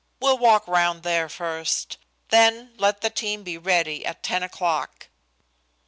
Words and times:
We'll 0.19 0.39
walk 0.39 0.67
round 0.67 1.03
there 1.03 1.29
first. 1.29 1.99
Then 2.29 2.73
let 2.79 3.01
the 3.01 3.11
team 3.11 3.43
be 3.43 3.59
ready 3.59 4.03
at 4.03 4.23
ten 4.23 4.41
o'clock." 4.41 5.09